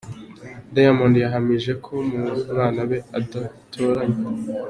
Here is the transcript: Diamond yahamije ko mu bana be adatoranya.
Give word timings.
Diamond 0.73 1.13
yahamije 1.23 1.71
ko 1.85 1.93
mu 2.09 2.21
bana 2.57 2.81
be 2.89 2.97
adatoranya. 3.17 4.17